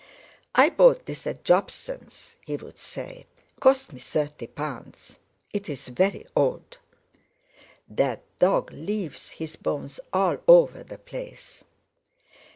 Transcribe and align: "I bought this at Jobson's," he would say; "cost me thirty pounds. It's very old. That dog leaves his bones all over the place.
"I 0.55 0.69
bought 0.71 1.05
this 1.05 1.27
at 1.27 1.43
Jobson's," 1.43 2.35
he 2.43 2.55
would 2.55 2.79
say; 2.79 3.27
"cost 3.59 3.93
me 3.93 3.99
thirty 3.99 4.47
pounds. 4.47 5.19
It's 5.53 5.89
very 5.89 6.25
old. 6.35 6.79
That 7.87 8.23
dog 8.39 8.71
leaves 8.73 9.29
his 9.29 9.55
bones 9.57 9.99
all 10.11 10.39
over 10.47 10.83
the 10.83 10.97
place. 10.97 11.63